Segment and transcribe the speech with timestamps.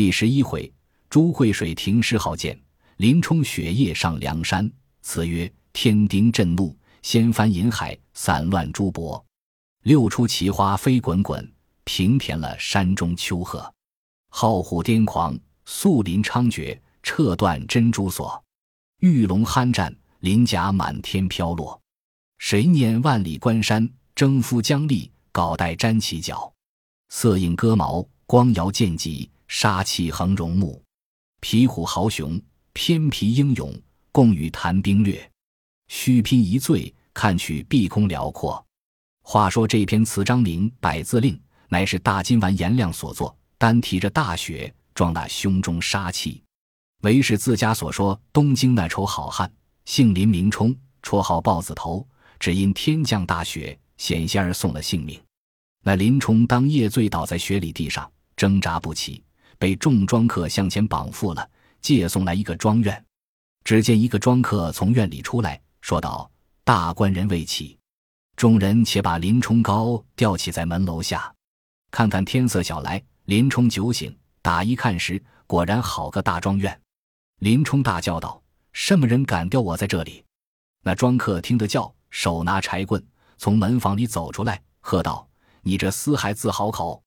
[0.00, 0.72] 第十一回，
[1.10, 2.58] 朱会水停尸号剑，
[2.96, 4.72] 林冲雪夜上梁山。
[5.02, 9.22] 词曰：天丁震怒，掀翻银海，散乱珠箔。
[9.82, 11.52] 六出奇花飞滚滚，
[11.84, 13.70] 平填了山中秋壑。
[14.30, 18.42] 浩虎癫狂，素林猖獗，撤断珍珠锁。
[19.00, 21.78] 玉龙酣战，鳞甲满天飘落。
[22.38, 26.50] 谁念万里关山，征夫将立，镐带沾旗角。
[27.10, 29.30] 色映戈矛，光摇剑戟。
[29.52, 30.80] 杀气横容目，
[31.40, 32.40] 皮虎豪雄，
[32.72, 33.74] 偏皮英勇，
[34.12, 35.28] 共与谈兵略。
[35.88, 38.64] 须拼一醉，看取碧空辽阔。
[39.22, 41.34] 话说这篇词章名《百字令》，
[41.68, 46.40] 乃是大金丸颜亮所作，单提着大雪，壮那胸中杀气。
[47.02, 49.52] 唯是自家所说，东京那筹好汉，
[49.84, 52.06] 姓林名冲，绰号豹子头，
[52.38, 55.20] 只因天降大雪，险些儿送了性命。
[55.82, 59.20] 那林冲当夜醉倒在雪里地上，挣扎不起。
[59.60, 61.50] 被众庄客向前绑缚了，
[61.82, 63.04] 借送来一个庄院。
[63.62, 66.30] 只见一个庄客从院里出来，说道
[66.64, 67.78] ：“大官人未起。”
[68.36, 71.30] 众人且把林冲高吊起在门楼下，
[71.90, 76.80] 看看天色小来，林冲酒醒，打一看时，果然好个大庄院。
[77.40, 80.24] 林冲大叫道：“什么人敢吊我在这里？”
[80.82, 83.06] 那庄客听得叫，手拿柴棍
[83.36, 85.28] 从门房里走出来，喝道
[85.60, 87.02] ：“你这厮还自豪口！”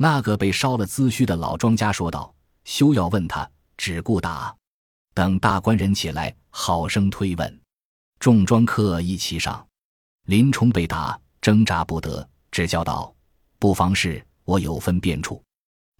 [0.00, 2.32] 那个被烧了资须的老庄家说道
[2.64, 4.54] ：“休要问他，只顾打。
[5.12, 7.60] 等大官人起来，好生推问。”
[8.20, 9.66] 众庄客一齐上，
[10.26, 13.12] 林冲被打，挣扎不得，只叫道
[13.58, 15.42] ：“不妨事，我有分辨处。”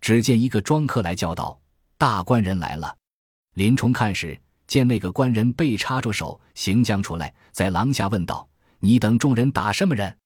[0.01, 1.61] 只见一个庄客来叫道
[1.99, 2.97] ：“大官人来了。”
[3.55, 10.17] 林冲看时，见那个官人被插着手，行将出来，在廊下问道：“你等众人打什么人？”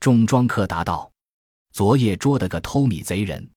[0.00, 1.11] 众庄客答道。
[1.72, 3.48] 昨夜捉得个偷米贼人，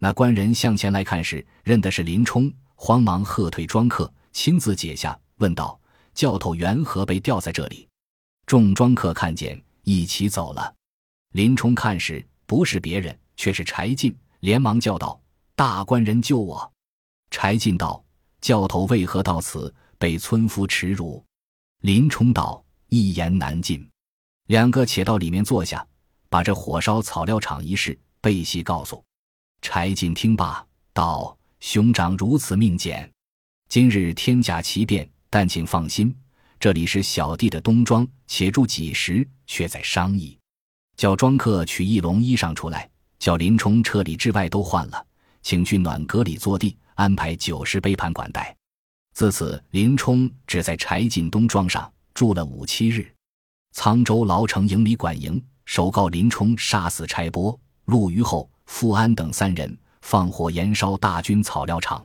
[0.00, 5.80] 那官人向前来看时，认的是林冲，慌忙喝退庄客，亲自解下，问道
[6.12, 7.88] ：“教头缘何被吊在这里？”
[8.46, 10.74] 众庄客看见，一起走了。
[11.34, 15.20] 林冲看时，不是别人，却是柴进，连忙叫道
[15.54, 16.72] ：“大官人救我！”
[17.30, 18.04] 柴进道
[18.42, 19.72] ：“教头为何到此？
[19.98, 21.24] 被村夫耻辱。”
[21.82, 23.88] 林冲道：“一言难尽。”
[24.48, 25.86] 两个且到里面坐下。
[26.32, 29.04] 把这火烧草料场一事背细告诉
[29.60, 33.12] 柴进，听罢道：“兄长如此命简，
[33.68, 36.16] 今日天下奇变，但请放心，
[36.58, 40.38] 这里是小弟的东庄，且住几时，却在商议。
[40.96, 42.88] 叫庄客取一笼衣裳出来，
[43.18, 45.06] 叫林冲车里之外都换了，
[45.42, 48.56] 请去暖阁里坐地，安排酒食杯盘管待。
[49.12, 53.14] 自此，林冲只在柴进东庄上住了五七日，
[53.76, 55.38] 沧州牢城营里管营。
[55.64, 62.04] 首告林冲杀死差拨、陆虞候、富安等三人，放火燃烧大军草料场。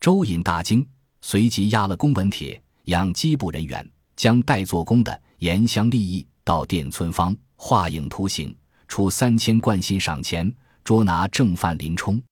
[0.00, 0.86] 周引大惊，
[1.20, 8.54] 随即押了公文帖，养机部人员，将待做工的严相立议到店村方画影图形，
[8.86, 10.52] 出三千贯薪赏钱，
[10.82, 12.22] 捉拿正犯林冲。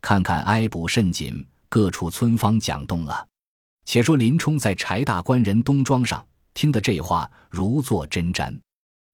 [0.00, 3.26] 看看挨捕甚紧，各处村方讲动了。
[3.84, 6.24] 且说林冲在柴大官人东庄上
[6.54, 8.56] 听得这话，如坐针毡。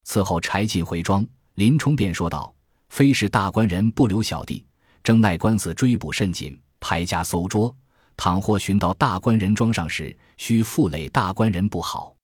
[0.09, 1.25] 伺候柴进回庄，
[1.57, 2.55] 林冲便说道
[2.89, 4.65] ：“非是大官人不留小弟，
[5.03, 7.77] 正奈官司追捕甚紧，排家搜捉。
[8.17, 12.17] 倘或寻到大官人庄上时，须负累大官人不好。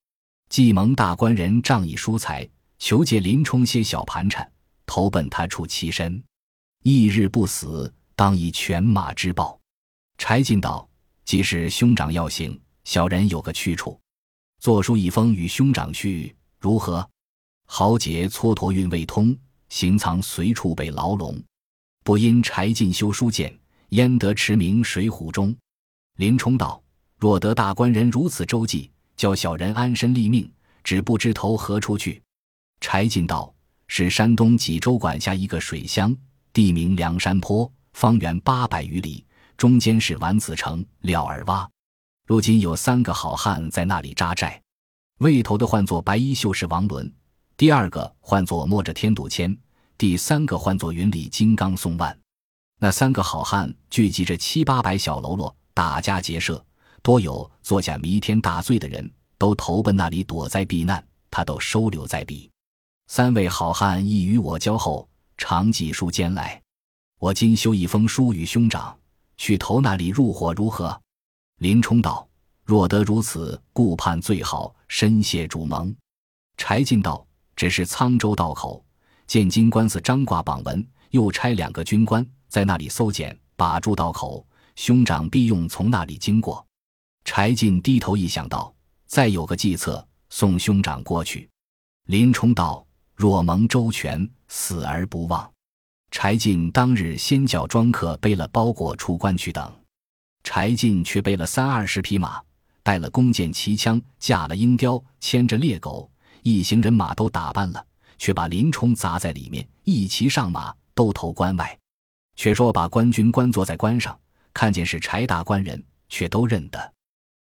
[0.48, 4.50] 既蒙大官人仗义疏财，求借林冲些小盘缠，
[4.86, 6.24] 投奔他处栖身，
[6.84, 9.60] 一日不死，当以犬马之报。”
[10.16, 10.88] 柴进道
[11.26, 14.00] ：“即使兄长要行，小人有个去处，
[14.58, 17.06] 作书一封与兄长去，如何？”
[17.66, 19.36] 豪杰蹉跎运未通，
[19.68, 21.42] 行藏随处被牢笼。
[22.04, 23.58] 不因柴进修书简，
[23.88, 25.54] 焉得驰名水浒中？
[26.16, 26.80] 林冲道
[27.18, 30.48] ：“若得大官人如此周济，叫小人安身立命，
[30.84, 32.22] 只不知投何处去。”
[32.80, 33.52] 柴进道
[33.88, 36.14] ：“是山东济州管辖一个水乡，
[36.52, 39.24] 地名梁山坡，方圆八百余里，
[39.56, 41.66] 中间是丸子城、廖儿洼。
[42.26, 44.62] 如今有三个好汉在那里扎寨，
[45.18, 47.10] 未头的唤作白衣秀士王伦。”
[47.56, 49.56] 第二个唤作摸着天赌签，
[49.96, 52.18] 第三个唤作云里金刚宋万。
[52.80, 56.64] 那三个好汉聚集着七八百小喽啰，打家劫舍，
[57.00, 59.08] 多有做下弥天大罪的人，
[59.38, 62.50] 都投奔那里躲灾避难，他都收留在彼。
[63.06, 65.08] 三位好汉亦与我交后，
[65.38, 66.60] 常寄书间来。
[67.20, 68.98] 我今修一封书与兄长，
[69.36, 71.00] 去投那里入伙如何？
[71.58, 72.28] 林冲道：
[72.64, 75.94] 若得如此，顾盼最好，深谢主盟。
[76.56, 77.24] 柴进道。
[77.56, 78.84] 只是沧州道口，
[79.26, 84.46] 见金官司张挂榜文，又差两个军官在那里搜检，把住道口。
[84.76, 86.66] 兄长必用从那里经过。
[87.24, 88.74] 柴进低头一想到，
[89.06, 91.48] 再有个计策，送兄长过去。
[92.06, 92.84] 林冲道
[93.14, 95.48] ：“若蒙周全，死而不忘。”
[96.10, 99.72] 柴进当日先叫庄客背了包裹出关去等，
[100.42, 102.42] 柴进却背了三二十匹马，
[102.82, 106.10] 带了弓箭骑枪，架了鹰雕，牵着猎狗，
[106.44, 107.82] 一行人马都打扮了，
[108.18, 111.78] 却把林冲砸在里面，一骑上马，都投关外。
[112.36, 114.18] 却说把官军关坐在关上，
[114.52, 116.92] 看见是柴大官人，却都认得。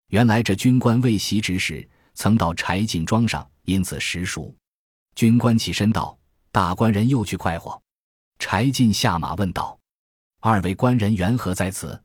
[0.08, 4.56] 原来这军官未袭职时，曾到柴进庄上，因此识熟。
[5.16, 6.18] 军官起身道
[6.50, 7.78] ：“大官人又去快活。”
[8.40, 9.78] 柴进下马问道
[10.40, 12.02] ：“二位官人缘何在此？”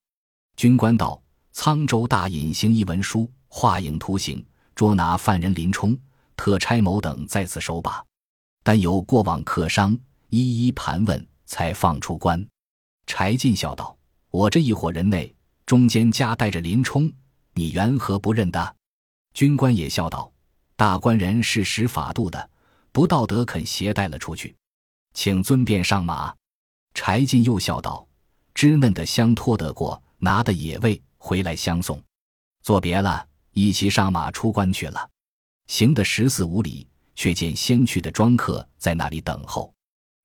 [0.57, 1.23] 军官道
[1.55, 4.45] ：“沧州大尹行一文书，画影图形，
[4.75, 5.97] 捉拿犯人林冲，
[6.39, 8.03] 特差某等在此守把。
[8.63, 9.99] 但有过往客商，
[10.29, 12.43] 一一盘问，才放出关。”
[13.07, 13.95] 柴进笑道
[14.31, 15.35] ：“我这一伙人内，
[15.67, 17.11] 中间夹带着林冲，
[17.55, 18.77] 你缘何不认得？”
[19.35, 20.31] 军官也笑道
[20.77, 22.51] ：“大官人是识法度的，
[22.93, 24.55] 不道德肯携带了出去。”
[25.15, 26.35] 请尊便上马。
[26.95, 28.07] 柴进又笑道
[28.55, 32.03] ：“稚嫩的相托得过，拿的野味回来相送。”
[32.63, 35.09] 作别了，一齐上马出关去了。
[35.69, 39.73] 行得十四五里，却见先去的庄客在那里等候。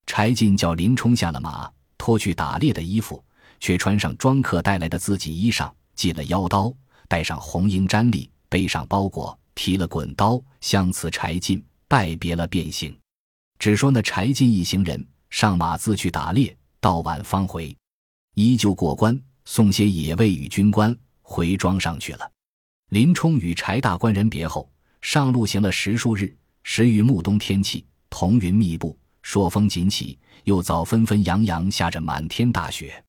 [0.06, 3.22] 柴进叫林冲下了马，脱去打猎的衣服，
[3.60, 6.74] 却穿上庄客带来的自己衣裳，系了腰刀，
[7.08, 12.98] 带上红缨毡笠，背上包裹，提了滚刀，相辞柴进，拜别了，便行。
[13.58, 17.76] 只说那柴进一行人上马自去打猎，到晚方回，
[18.34, 22.30] 依旧过关，送些野味与军官回庄上去了。
[22.90, 24.70] 林冲与柴大官人别后，
[25.04, 33.04] 上路行了十数日，时遇暮冬天气，彤云密布，朔风紧起，又早纷纷扬扬下着满天大雪，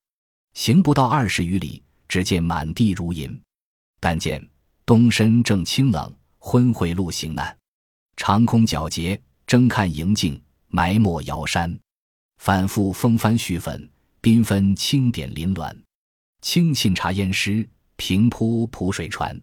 [0.52, 3.40] 行不到二十余里，只见满地如银。
[3.98, 4.46] 但见
[4.84, 7.56] 东深正清冷，昏晦路行难，
[8.18, 9.18] 长空皎洁。
[9.46, 10.38] 睁看迎镜，
[10.68, 11.78] 埋没瑶山，
[12.36, 13.88] 反复风帆絮粉，
[14.20, 15.74] 缤纷清点林峦，
[16.42, 17.66] 青沁茶烟湿，
[17.96, 19.40] 平铺蒲水船，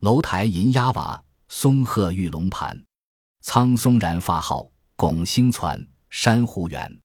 [0.00, 2.84] 楼台银压瓦，松鹤玉龙盘，
[3.40, 7.00] 苍松染发号，拱星攒，珊瑚远，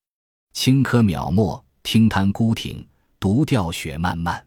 [0.53, 2.87] 青稞渺漠，汀滩孤亭，
[3.19, 4.45] 独钓雪漫漫，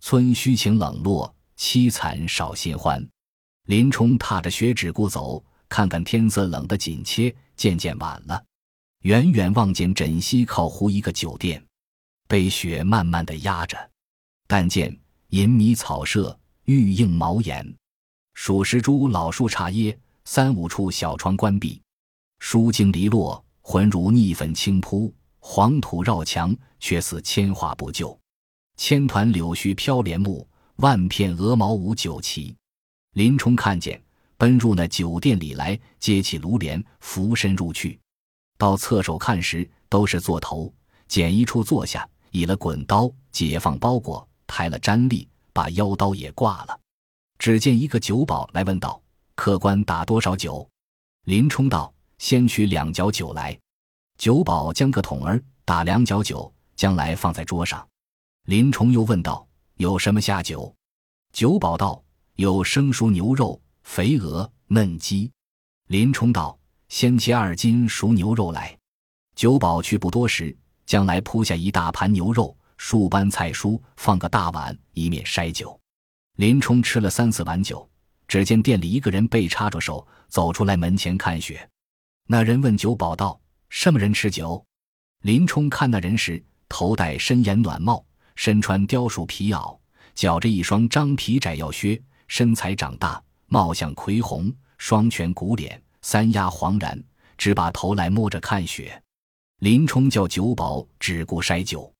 [0.00, 3.06] 村虚情冷落，凄惨少新欢。
[3.66, 5.44] 林冲踏着雪只顾走。
[5.68, 8.40] 看看天色冷得紧切，渐渐晚了。
[9.02, 11.60] 远远望见枕西靠湖一个酒店，
[12.28, 13.76] 被雪慢慢的压着。
[14.46, 14.96] 但见
[15.30, 17.76] 银迷草舍，玉映茅檐，
[18.36, 21.80] 数十株老树茶叶，三五处小窗关闭，
[22.38, 25.10] 书经篱落，浑如腻粉轻铺；
[25.40, 28.16] 黄土绕墙，却似铅华不就。
[28.76, 30.46] 千团柳絮飘帘幕，
[30.76, 32.54] 万片鹅毛舞酒旗。
[33.14, 34.00] 林冲看见。
[34.36, 37.98] 奔入那酒店里来，揭起炉帘，俯身入去。
[38.58, 40.72] 到侧手看时，都是座头，
[41.08, 46.78] 拣一处坐下，倚了滚刀，解放包裹，抬了毡笠，把腰刀也挂了。
[47.38, 49.00] 只见一个酒保来问道
[49.34, 50.68] ：“客官打多少酒？”
[51.24, 53.58] 林冲道：“先取两角酒来。”
[54.18, 57.86] 酒保将个桶儿打两角酒，将来放在桌上。
[58.44, 59.46] 林冲又问道
[59.76, 60.74] ：“有什么下酒？”
[61.32, 62.02] 酒保道
[62.36, 65.30] ：“有生熟牛肉。”肥鹅嫩鸡，
[65.86, 66.58] 林冲道
[66.90, 68.76] ：“先切二斤熟牛肉来。”
[69.36, 75.78] 酒保去不多时，将来铺下一大盘牛肉，数般菜蔬，放个大碗，一面筛酒。
[76.36, 77.88] 林冲吃了三四碗酒，
[78.28, 81.66] 只见店里一个人被插着手走出来门前看雪。
[82.28, 83.40] 那人问酒保道
[83.70, 84.62] ：“什么人吃酒？”
[85.24, 89.78] 林冲看那人时，头戴深檐暖帽，身穿貂鼠皮袄，
[90.14, 93.22] 脚着一双张皮窄腰靴，身材长大。
[93.46, 97.02] 貌相魁红，双颧骨脸，三丫黄然，
[97.38, 99.02] 只把头来摸着看雪。
[99.60, 101.90] 林冲叫酒保只顾筛酒。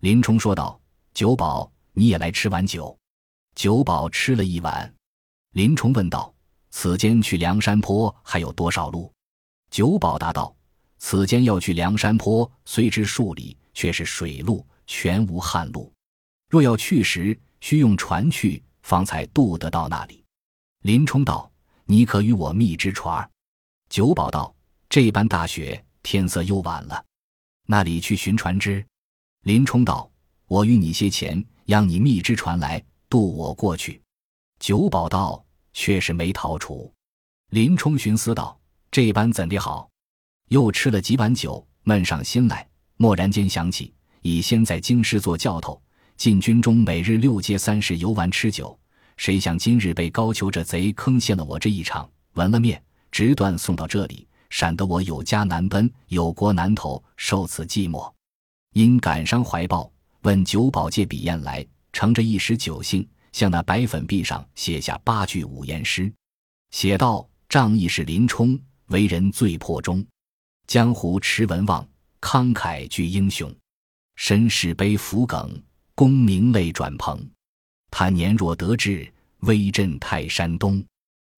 [0.00, 0.80] 林冲说道
[1.14, 2.98] ：“酒保，你也来吃碗酒。”
[3.56, 4.94] 酒保吃了一碗。
[5.54, 6.32] 林冲问道
[6.70, 9.10] ：“此间去梁山坡还有多少路？”
[9.72, 10.54] 酒保答道
[10.98, 15.90] ：“此间要去梁山坡，虽知数里，却是水路，全无旱路。
[16.50, 20.22] 若要去时，需用船去，方才渡得到那里。”
[20.84, 21.50] 林冲道
[21.86, 23.28] ：“你可与我觅只船。”
[23.88, 24.54] 酒保道
[24.90, 27.02] ：“这般大雪，天色又晚了，
[27.64, 28.84] 那里去寻船只？”
[29.44, 30.10] 林冲道
[30.46, 34.02] ：“我与你些钱，让你觅只船来渡我过去。”
[34.58, 36.92] 酒保道：“却是没逃出。”
[37.50, 38.58] 林冲寻思道
[38.90, 39.88] ：“这般怎的好？”
[40.48, 42.66] 又吃了几碗酒，闷上心来。
[42.98, 45.80] 蓦然间想起，已先在京师做教头，
[46.16, 48.78] 禁军中每日六街三市游玩吃酒。
[49.16, 58.10] 谁想今日被高俅这贼坑陷了我这一场，闻了面，直断送到这里，闪得我有家难奔，有国难投，受此寂寞。
[58.72, 59.90] 因感伤怀抱，
[60.22, 61.66] 问酒保借笔砚来，
[61.96, 66.12] 乘着一时酒兴，向那白粉壁上写下八句五言诗，
[66.70, 70.06] 写道：“仗义是林冲，为人最破忠。
[70.66, 71.88] 江湖持文望，
[72.20, 73.50] 慷慨具英雄。
[74.16, 75.58] 身世悲浮梗，
[75.94, 77.26] 功名泪转蓬。
[77.90, 80.84] 他年若得志，威震泰山东。”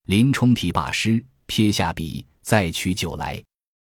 [0.06, 3.40] 林冲题罢诗，撇下笔，再取酒来。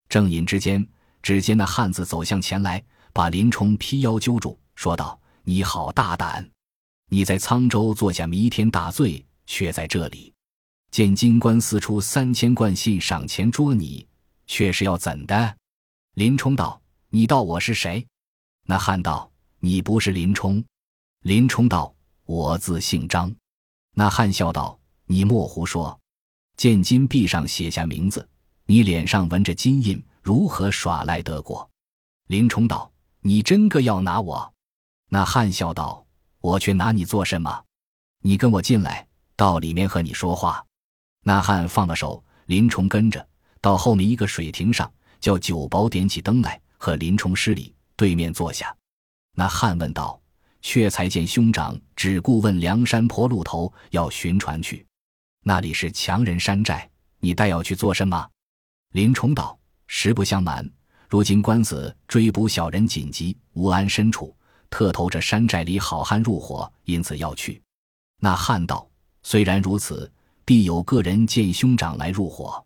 [0.09, 0.83] 正饮之间，
[1.21, 2.83] 只见那汉子走向前来。
[3.13, 6.49] 把林冲劈腰揪住，说道：“你好大胆！
[7.15, 10.33] 你在沧州做下弥天大罪，却在这里
[10.91, 14.05] 见金官司出三千贯信赏钱捉你，
[14.47, 15.55] 却是要怎的？”
[16.15, 18.05] 林冲道：“你道我是谁？”
[18.67, 19.31] 那汉道
[19.61, 20.61] ：“你不是林冲。”
[21.23, 21.95] 林冲道
[22.27, 23.33] ：“我自姓张。”
[23.95, 25.97] 那汉笑道：“你莫胡说！
[26.57, 28.27] 见金壁上写下名字，
[28.65, 31.71] 你脸上纹着金印，如何耍赖得过？”
[32.27, 32.91] 林冲道。
[33.21, 34.53] 你真个要拿我？
[35.07, 36.04] 那汉笑道
[36.45, 37.63] ：“我却拿你做什么？
[38.21, 40.63] 你跟我进来，到里面和你说话。”
[41.25, 43.27] 那汉放了手，林冲跟着
[43.59, 48.75] 到后面一个水亭上，叫酒保点起灯来，和林冲施礼，对面坐下。
[49.33, 50.21] 那汉问道
[50.61, 54.85] ：“却才见兄长只顾问梁山坡路头，要寻船去，
[55.41, 56.87] 那里是强人山寨，
[57.19, 58.29] 你待要去做什么？”
[58.93, 60.69] 林冲道：“实不相瞒。”
[61.09, 64.35] 如今官司追捕小人紧急，无安身处，
[64.77, 67.61] 特投这山寨里好汉入伙，因此要去。
[68.19, 68.85] 那汉道
[69.23, 70.11] ：“虽然如此，
[70.43, 72.61] 必有个人见兄长来入伙。”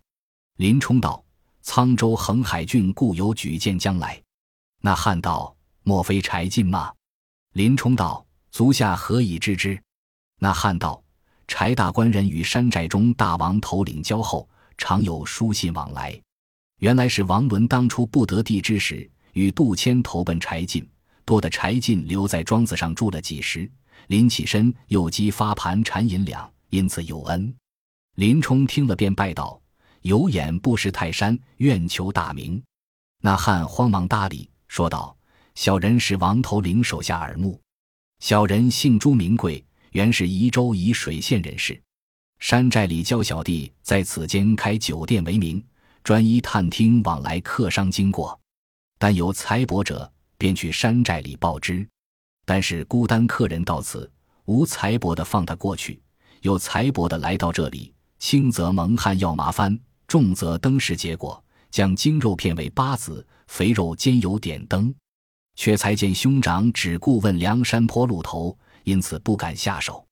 [0.57, 1.23] 林冲道
[1.63, 4.19] ：“沧州横海郡故有举荐将来。”
[4.81, 6.91] 那汉道：“莫非柴进吗？”
[7.53, 9.79] 林冲道：“足下何以知之？”
[10.41, 10.99] 那汉道
[11.47, 14.49] ：“柴大官人与山寨中大王头领交厚，
[14.79, 16.19] 常有书信往来。”
[16.81, 20.83] 原来是王伦当初不得地之时，与杜迁投奔柴进，
[21.29, 23.69] 多的柴进留在庄子上住了几时。
[24.07, 27.53] 临起身又积发盘缠银两，因此有恩。
[28.15, 29.61] 林冲听了便拜道
[30.01, 32.59] ：“有眼不识泰山，愿求大名。”
[33.21, 35.15] 那汉慌忙搭理，说道
[35.53, 37.61] ：“小人是王头领手下耳目，
[38.19, 41.79] 小人姓朱名贵，原是宜州沂水县人士。
[42.39, 45.63] 山寨里教小弟在此间开酒店为名。”
[46.01, 48.39] 专一探听往来客商经过，
[48.97, 51.87] 但有财帛者，便去山寨里报之。
[52.45, 54.11] 但是孤单客人到此，
[54.45, 55.99] 无财帛的放他过去；
[56.41, 64.91] 有财帛的来到这里，轻则蒙汗要麻翻，重则登时结果，将精肉片为八子，肥肉煎油点灯。
[65.55, 70.03] 却才见兄长只顾问梁山坡路头，因此不敢下手。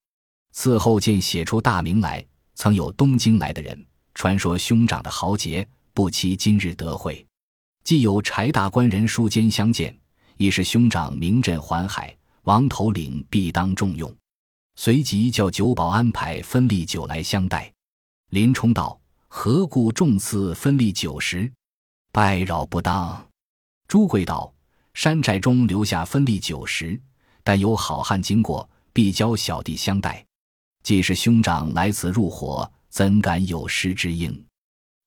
[0.52, 5.66] 此后见写出大名来，曾有东京来的人传说兄长的豪杰。
[5.94, 7.26] 不期今日得会，
[7.84, 9.98] 既有柴大官人书间相见，
[10.38, 14.14] 亦是兄长名震环海，王头领必当重用。
[14.76, 17.72] 随即叫酒保安排分立酒来相待。
[18.30, 21.52] 林冲道：“何故重赐分立酒食？
[22.12, 23.26] 拜扰不当。”
[23.88, 24.54] 朱贵道
[24.94, 27.00] ：“山寨中留下分立酒食，
[27.44, 30.24] 但有好汉经过，必教小弟相待。
[30.84, 34.46] 既是兄长来此入伙，怎敢有失之应？”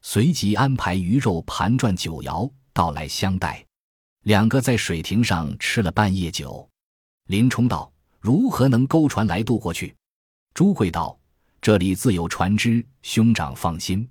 [0.03, 3.65] 随即安排鱼肉盘转酒肴到来相待，
[4.23, 6.69] 两个在水亭上吃了半夜酒。
[7.29, 9.95] 林冲道：“如何能勾船来渡过去？”
[10.53, 11.19] 朱贵道
[11.63, 14.07] ：“这里自有船只，兄长放心。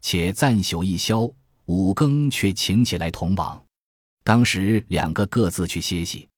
[0.00, 1.30] 且暂宿一宵，
[1.66, 3.62] 五更却请起来同往。”
[4.24, 6.28] 当时两个各自去歇息，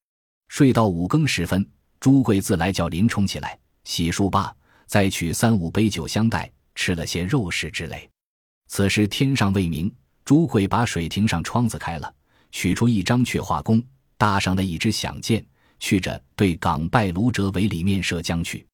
[0.49, 1.67] 睡到五更时分，
[1.99, 4.53] 朱贵自来叫林冲起来洗漱罢，
[4.85, 8.09] 再取三五杯酒相待，吃了些肉食之类。
[8.67, 9.91] 此时天上未明，
[10.25, 12.13] 朱贵把水亭上窗子开了，
[12.51, 13.83] 取出一张雀画弓，
[14.17, 15.45] 搭上了一支响箭，
[15.79, 18.65] 去着对港拜卢哲为里面射将去。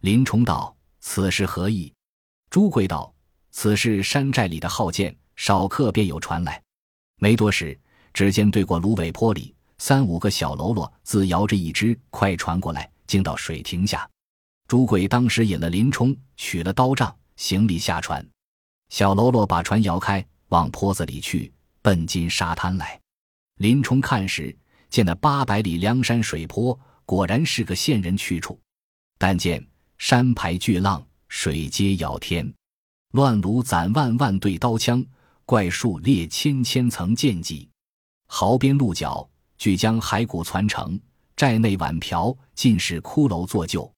[0.00, 1.92] 林冲道：“此事何意？”
[2.50, 3.12] 朱贵道
[3.50, 6.62] ：“此事山寨里的号箭，少刻便有传来。”
[7.18, 7.78] 没多时，
[8.12, 14.08] 只见对过芦苇坡里三五个小喽啰自摇着一只快船过来，竟到水亭下。
[14.68, 18.26] 朱贵当时引了林冲，取了刀杖，行李下船。
[18.90, 21.52] 小喽啰把船摇开，往坡子里去，
[21.82, 23.00] 奔进沙滩来。
[23.56, 24.56] 林冲看时，
[24.90, 28.58] 见那八百里梁山水坡，果然是个县人去处。
[29.16, 29.64] 但见
[29.96, 32.52] 山排巨浪，水接遥天，
[33.12, 35.04] 乱卢攒万万对刀枪，
[35.44, 37.68] 怪树列千千层剑戟，
[38.26, 40.98] 壕边鹿角俱将骸骨攒成，
[41.36, 43.90] 寨内碗瓢尽是骷髅做旧，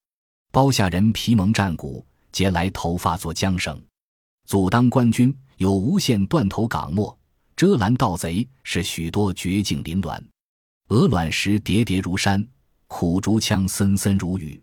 [0.52, 3.82] 包下人皮蒙战鼓，结来头发做缰绳。
[4.46, 7.18] 阻当官军有无限断头岗没，
[7.56, 10.22] 遮拦盗贼是许多绝境林峦。
[10.88, 12.46] 鹅卵石叠叠如山，
[12.86, 14.62] 苦竹枪森森如雨。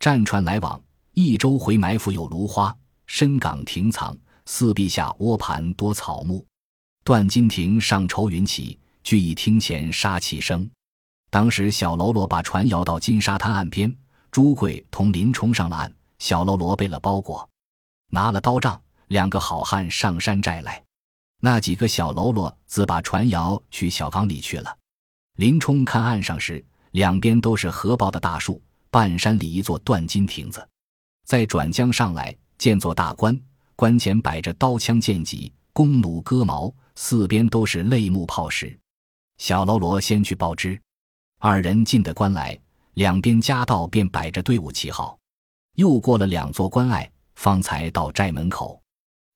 [0.00, 2.76] 战船来往，一周回埋伏有芦花。
[3.06, 6.44] 深港亭藏，四壁下窝盘多草木。
[7.04, 10.68] 断金亭上愁云起，聚义厅前杀气生。
[11.30, 13.94] 当时小喽啰把船摇到金沙滩岸边，
[14.32, 15.94] 朱贵同林冲上了岸。
[16.18, 17.48] 小喽啰背了包裹，
[18.10, 20.82] 拿了刀杖，两个好汉上山寨来。
[21.44, 24.78] 那几个小喽啰自把船摇去小港里去了。
[25.36, 30.66] 林冲看岸上时，两边都是合抱的大树，半山里一座断金亭子。
[31.26, 33.38] 再转江上来，见座大关，
[33.76, 36.74] 关前摆着刀枪剑戟、弓弩戈矛。
[36.94, 38.78] 四边都是泪目炮石，
[39.36, 40.80] 小喽啰先去报知。
[41.40, 42.58] 二人进得关来，
[42.94, 45.18] 两边夹道便摆着队伍旗号。
[45.74, 48.80] 又过了两座关隘，方才到寨门口。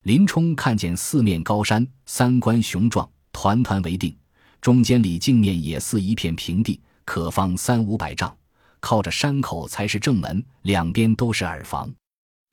[0.05, 4.17] 林冲看见四面高山，三关雄壮，团团围定，
[4.61, 8.35] 中间里镜面也似一片平地，可方三五百丈。
[8.81, 11.93] 靠着山口才是正门，两边都是耳房。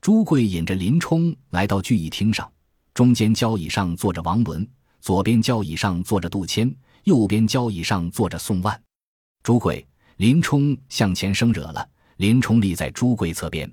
[0.02, 2.52] 朱贵引着林冲来到聚义厅上，
[2.94, 4.68] 中间交椅上坐着王伦。
[5.00, 8.82] 左边交椅上坐着杜迁，右边交椅上坐着宋万。
[9.44, 9.86] 朱贵、
[10.18, 11.88] 林冲向前生惹了，
[12.18, 13.72] 林冲立在朱贵侧边。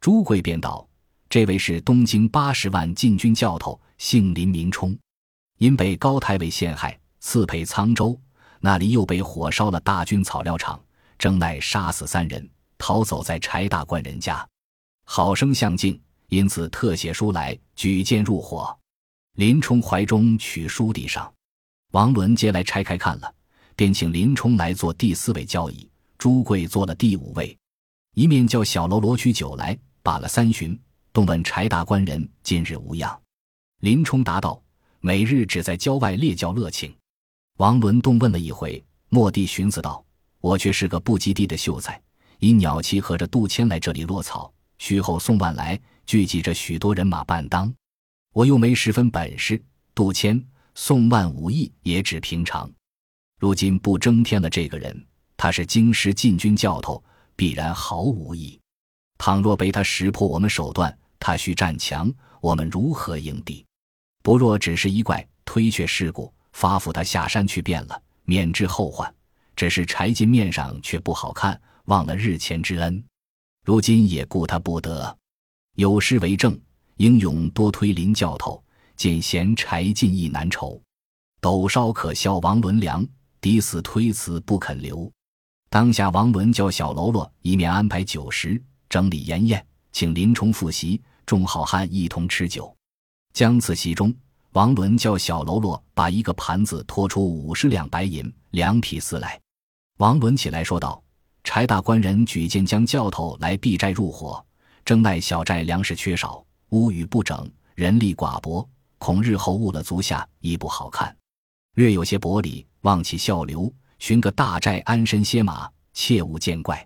[0.00, 0.84] 朱贵便道
[1.34, 4.96] ：“这位是东京八十万禁军教头，姓林，名冲，
[5.58, 8.16] 因被高太尉陷害，刺配沧州，
[8.60, 10.80] 那里又被火烧了大军草料场，
[11.18, 12.48] 正乃杀死三人，
[12.78, 14.48] 逃走在柴大官人家，
[15.06, 18.72] 好生相敬，因此特写书来，举荐入伙。”
[19.34, 21.34] 林冲怀中取书递上，
[21.90, 23.34] 王伦接来拆开看了，
[23.74, 27.58] 便请林冲来做第四位交椅，朱贵做了第五位。
[28.14, 30.80] 一面叫小喽啰取酒来，把了三巡，
[31.14, 33.16] 动问柴大官人今日无恙。
[33.78, 34.60] 林冲答道
[34.98, 36.92] ：“每日只在郊外猎教乐庆。”
[37.58, 40.04] 王伦动问了一回，蓦地寻思道
[40.42, 42.02] ：“我却是个不及地的秀才，
[42.40, 47.72] 以鸟骑和着杜迁来这里落草，虚后送万来，聚集着许多人马伴当。”
[48.34, 49.62] 我又没十分本事，
[49.94, 52.68] 杜迁、宋万武艺也只平常。
[53.38, 57.00] 如今不争添了这个人，他是京师禁军教头，
[57.36, 58.58] 必然毫无益。
[59.16, 63.64] 倘若被他识破我们手段，他需战强，我们如何应敌？
[64.22, 69.10] 不若只是一怪，推却事故，发付他下山去便了，免之后患。
[69.56, 73.02] 只是柴进面上却不好看，忘了日前之恩，
[73.64, 75.16] 如今也顾他不得。
[75.76, 76.60] 有诗为证。
[76.98, 78.62] 英勇多推林教头，
[78.94, 80.78] 见贤柴进亦难酬。
[81.40, 83.02] 斗烧可笑王伦良，
[83.40, 85.10] 抵死推辞不肯留。
[85.70, 92.74] 当下王伦叫小喽啰一面安排酒食，整理筵宴，请林冲复席，众好汉一同吃酒。
[93.32, 94.14] 将次席中，
[94.52, 99.40] 王伦叫小喽啰把一个盘子拖出五十两白银、两匹丝来。
[99.98, 101.02] 王伦起来说道
[101.44, 104.44] ：“柴大官人举荐将教头来避债入伙，
[104.84, 111.16] 正奈小寨粮食缺少。”屋宇不整，人力寡薄，恐日后误了足下，亦不好看。
[111.74, 116.84] 略有些薄礼，望其笑留，寻个大寨安身歇马，切勿见怪。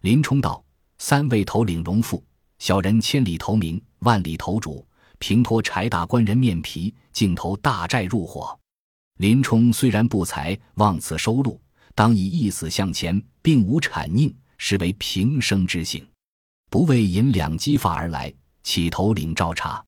[0.00, 0.64] 林冲道
[0.98, 2.24] ：“三位头领荣富，
[2.60, 4.86] 小人千里投名，万里投主，
[5.18, 8.56] 平托柴大官人面皮，竟投大寨入伙。”
[9.18, 11.60] 林冲虽然不才，望此收录，
[11.94, 16.06] 当以一死向前，并无谄佞，实为平生之幸，
[16.70, 18.32] 不为银两激发而来。
[18.62, 19.82] 起头领照察，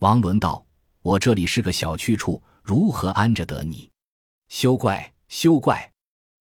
[0.00, 0.64] 王伦道
[1.02, 3.88] ：“我这里是个小去处，如何安着得你？
[4.48, 5.88] 休怪，休怪。”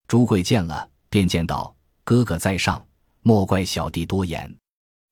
[0.08, 2.84] 朱贵见了，便见道：“哥哥在上，
[3.22, 4.52] 莫怪小弟多言。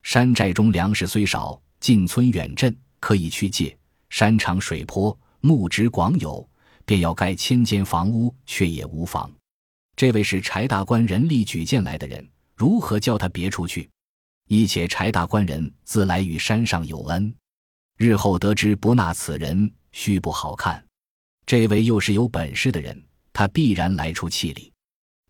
[0.05, 3.75] 山寨中粮食虽少，近村远镇可以去借。
[4.11, 6.47] 山长水坡，木植广有，
[6.85, 9.29] 便要盖千间房屋，却也无妨。
[9.95, 12.23] 这位是柴大官人力举荐来的人，
[12.55, 13.89] 如何叫他别出去？”
[14.47, 17.33] 一且柴大官人自来与山上有恩，
[17.97, 20.85] 日后得知不纳此人，须不好看。
[21.47, 24.71] 这位又是有本事的人，他必然来出气力。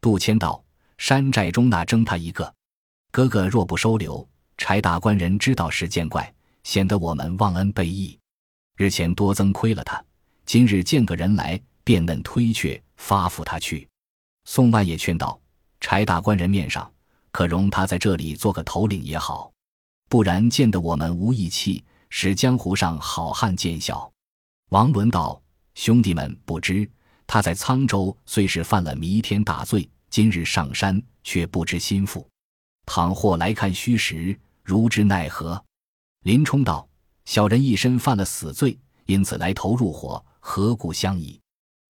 [0.02, 0.62] 杜迁道
[1.00, 2.54] ：“山寨中那争他一个，
[3.14, 8.18] 哥哥若不收留，柴大官人知道是见怪，显得我们忘恩背义。
[8.78, 10.04] 日前多增亏了他，
[10.46, 13.88] 今日见个人来，便嫩推却，发付他去。”
[14.46, 15.40] 宋万也劝道
[15.80, 16.92] ：“柴大官人面上。”
[17.32, 19.52] 可容他在这里做个头领也好，
[20.08, 24.10] 不然见得我们无义气，使江湖上好汉见笑。
[24.70, 25.42] 王伦道
[25.76, 26.90] ：“兄弟们不知，
[27.28, 32.26] 他在沧州虽是犯了弥天大罪，今日上山，却不知心腹。
[32.86, 35.64] 倘或来看虚实，如之奈何？”
[36.26, 36.90] 林冲道
[37.24, 41.40] ：“小人一身犯了死罪，因此来投入伙，何故相疑？”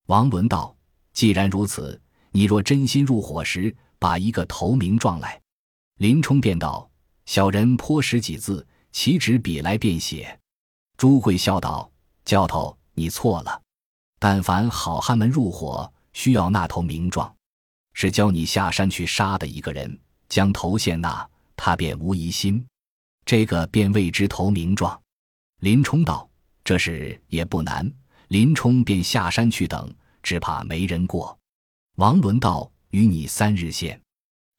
[0.08, 0.76] 王伦道
[1.14, 2.00] ：“既然如此，
[2.32, 5.42] 你若真心入伙时，把一个投名状来。”
[5.98, 6.88] 林冲便道
[7.26, 10.38] ：“小人颇识几字，岂止笔来便写。”
[10.98, 11.90] 朱贵笑道
[12.26, 13.62] ：“教头，你错了。
[14.20, 17.34] 但凡好汉们入伙，需要那头名状，
[17.94, 22.65] 是教你下山去杀的一个人，将头献纳，他便无疑心。
[23.26, 25.00] 这个便谓之投名状。”
[25.62, 26.30] 林冲道
[26.63, 27.91] ：“这事也不难。”
[28.30, 31.38] 林冲便下山去等，只怕没人过。
[31.98, 34.00] 王伦道：“与你三日限。”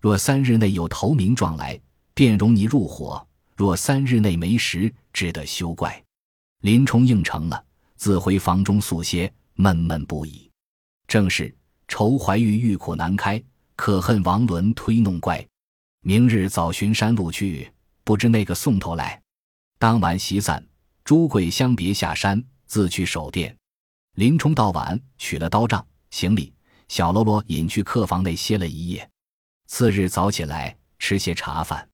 [0.00, 1.78] 若三日内有投名状来，
[2.14, 6.00] 便容你入伙；若三日内没时，只得休怪。
[6.62, 7.64] 林冲应承了，
[7.96, 10.48] 自回房中宿歇，闷闷不已。
[11.08, 11.52] 正是
[11.88, 13.38] 愁怀玉，欲苦难开；
[13.74, 15.44] 可恨王伦推弄怪。
[16.08, 17.68] 明日早寻山路去，
[18.04, 19.20] 不知那个送头来。
[19.76, 20.64] 当晚席散，
[21.02, 23.56] 朱贵相别下山，自去守殿。
[24.14, 26.54] 林冲到晚取了刀杖、行李，
[26.86, 29.10] 小喽啰引去客房内歇了一夜。
[29.66, 31.88] 次日早起来，吃些茶饭，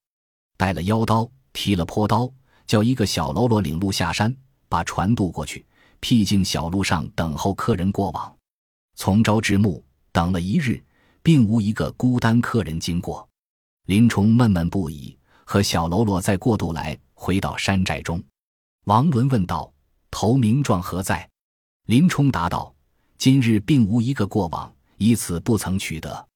[0.59, 2.31] 带了腰刀，提了坡刀，
[2.67, 4.37] 叫一个小喽啰领路下山，
[4.69, 5.65] 把船渡过去，
[6.01, 8.37] 僻静小路上等候客人过往。
[8.95, 10.85] 从朝至暮，等了一日，
[11.23, 13.27] 并无一个孤单客人经过。
[13.87, 18.23] 林冲闷闷不已，和小喽啰再过渡来，回到山寨中。
[18.85, 19.73] 王伦问道
[20.11, 21.29] ：“投名状何在？”
[21.87, 22.75] 林冲答道
[23.19, 26.29] ：“今日并无一个过往，以此不曾取得。”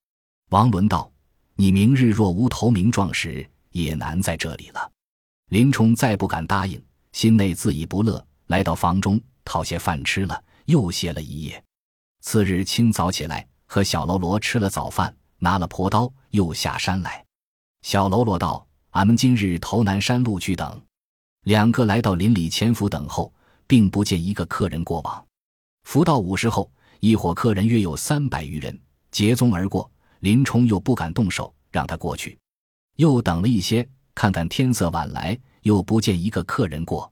[0.51, 1.11] 王伦道。
[1.59, 4.93] 你明日若无投名状时，也难在这里了。
[5.49, 6.79] 林冲再不敢答应，
[7.13, 8.23] 心内自已不乐。
[8.49, 11.65] 来到房中讨些饭吃了，又歇了一夜。
[12.21, 17.25] 次日清早起来，和小喽啰吃了早饭，拿了朴刀，又下山来。
[17.87, 20.83] 小喽啰道：“俺们今日投南山路去等。”
[21.47, 23.33] 两个来到林里潜伏等候，
[23.65, 25.25] 并不见一个客人过往。
[25.85, 26.69] 伏到午时后，
[26.99, 28.77] 一伙客人约有三百余人，
[29.13, 29.89] 结踪而过。
[30.19, 32.37] 林冲又不敢动手，让他过去。
[32.97, 37.09] 又等了一些，看看天色晚来，又不见一个客人过。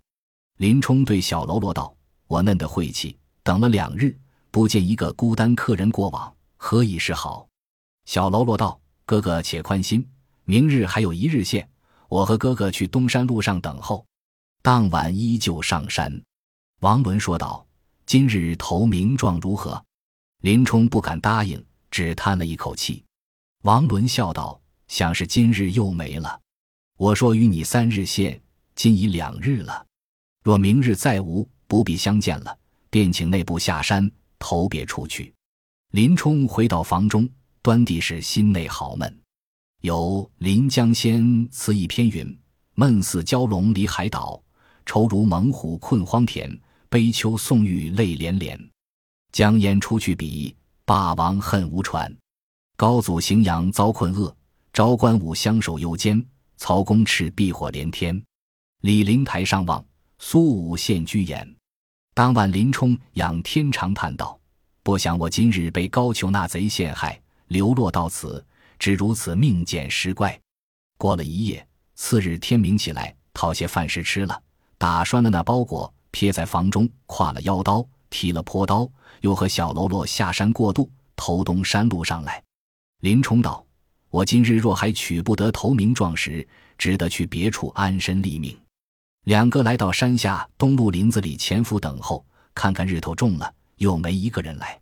[0.57, 1.95] 林冲对小喽啰道
[2.27, 4.19] ：“我嫩的晦气，等了两日，
[4.51, 7.47] 不见一个孤单客人过往，何以是好？”
[8.07, 10.05] 小喽啰道：“哥哥且宽心，
[10.44, 11.68] 明日还有一日限，
[12.09, 14.04] 我和哥哥去东山路上等候。
[14.62, 16.22] 当晚依旧上山。”
[16.80, 17.66] 王伦说道
[18.07, 19.85] ：“今日投名状如何？”
[20.42, 21.64] 林冲不敢答应。
[21.90, 23.04] 只叹了一口气，
[23.62, 26.40] 王伦笑道：“想是今日又没了。
[26.98, 28.42] 我说与你三日限，
[28.74, 29.87] 今已两日了。
[30.42, 32.59] 若明日再无，不必相见了，
[32.90, 35.33] 便请内部下山投别出去。”
[35.94, 37.28] 林冲回到房中，
[37.62, 39.24] 端地是心内好闷。
[39.85, 42.38] 有《临江仙》词一篇云
[42.75, 44.42] ：“闷似蛟龙离海岛，
[44.87, 46.59] 愁如猛虎困荒田。
[46.88, 48.59] 悲秋送玉泪连连，
[49.31, 52.11] 将烟出去比。”霸王恨无船，
[52.77, 54.35] 高祖荥阳遭困厄，
[54.73, 56.25] 昭关武相守犹艰。
[56.57, 58.25] 曹公赤壁火连天，
[58.81, 59.85] 李陵台上望，
[60.18, 61.47] 苏武献居延。
[62.14, 64.40] 当晚林冲仰天长叹道
[64.83, 68.42] ：“不想我今日被高俅那贼陷害，流落到此，
[68.79, 70.39] 只如此命贱失怪。”
[70.99, 74.43] 过了一夜，次日天明起来，讨些饭食吃了，
[74.79, 77.87] 打拴了那包裹，撇在房中，挎了腰刀。
[78.11, 78.89] 提了坡刀，
[79.23, 82.41] 又和小喽啰下山过渡，投东山路上来。
[83.01, 83.67] 林冲道
[84.09, 86.47] ：“我今日若还取不得投名状时，
[86.79, 88.57] 只得去别处安身立命。”
[89.27, 94.81] 两个来到山下东路林子里潜伏等候，看看日头重了，又没一个人来。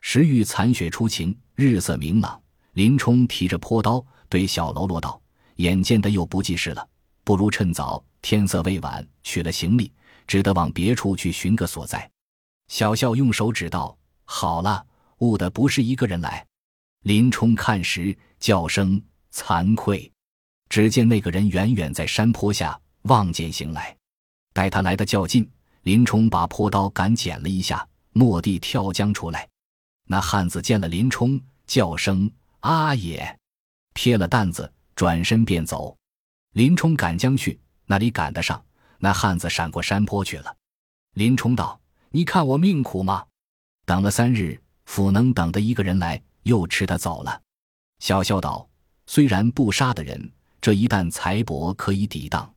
[0.00, 2.40] 时遇残雪初晴，日色明朗。
[2.78, 5.20] 林冲提着坡刀对小喽啰道
[5.58, 6.88] ：“眼见得又不济事了，
[7.24, 9.92] 不如趁早，天色未晚，取了行李，
[10.28, 12.08] 只得往别处去寻个所在。”
[12.70, 14.86] 小笑用手指道：“好了，
[15.18, 16.46] 误的不是一个人来。”
[17.02, 19.02] 林冲看时，叫声
[19.34, 20.08] 惭愧。
[20.68, 23.96] 只见那个人远远在山坡下望见行来，
[24.52, 25.50] 待他来的较近，
[25.82, 29.48] 林冲把坡刀赶剪了一下，蓦地跳江出来。
[30.06, 33.38] 那汉子见了林冲，叫声阿爷，
[33.94, 35.96] 撇了担子，转身便走。
[36.52, 38.64] 林冲赶将去，哪里赶得上？
[38.98, 40.56] 那汉子闪过山坡去了。
[41.14, 41.80] 林冲道。
[42.10, 43.22] 你看我命苦吗？
[43.84, 47.42] 等了三日，府能等的一个人来，又吃他走了。
[47.98, 48.66] 小笑道
[49.06, 52.50] ：“虽然不杀的人，这一担财帛可以抵挡。”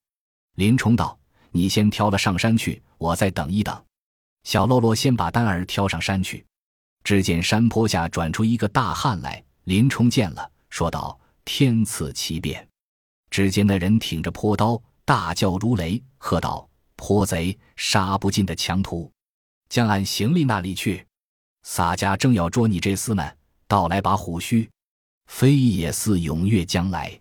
[0.56, 1.20] 林冲道
[1.52, 3.86] ：“你先挑了上山去，我再等一等。”
[4.46, 6.46] 小喽啰先把担儿挑上山去。
[7.04, 12.68] 只见山坡下转出一个大汉来，林冲见了，说道：“天赐奇变！”
[13.30, 19.12] 只见那人挺着坡刀，大叫如雷，喝道：“泼贼，杀不尽的强徒，
[19.70, 21.06] 将按行李那里去！
[21.64, 24.70] 洒家正要捉你这厮们，倒来把虎须，
[25.28, 27.18] 非也似踊跃将来。”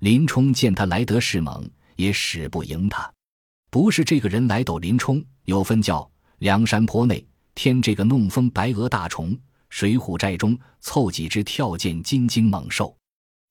[0.00, 3.10] 林冲见他来得势猛，也使不赢他。
[3.70, 6.08] 不是这个人来斗林冲，有分教。
[6.38, 9.38] 梁山坡内添这个弄风白额大虫，
[9.74, 12.96] 水浒寨中凑几只跳涧金睛猛兽。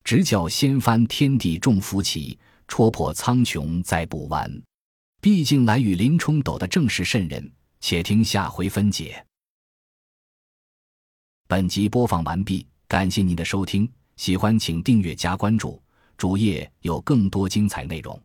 [0.06, 4.50] 直叫掀翻天地众浮起，戳破苍穹再不完。
[5.20, 7.52] 毕竟来与林冲斗的正是圣人？
[7.82, 9.22] 且听下回分解。
[11.46, 15.84] 本集播放完毕，感谢您的收听，喜欢请订阅加关注，
[16.16, 18.18] 主页有更多精彩内容。